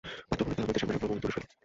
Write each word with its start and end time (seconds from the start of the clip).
পাত্র 0.29 0.41
ভরে 0.45 0.55
তা 0.57 0.63
বৃদ্ধের 0.65 0.81
সামনে 0.81 0.93
রাখল 0.95 1.07
এবং 1.09 1.17
দূরে 1.21 1.33
সরে 1.33 1.43
গেল। 1.43 1.51